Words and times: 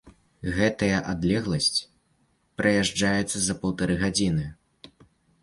Гэтая 0.53 0.99
адлегласць 1.11 1.83
праязджаецца 2.63 3.37
за 3.51 3.59
паўтары 3.61 4.01
гадзіны. 4.03 4.45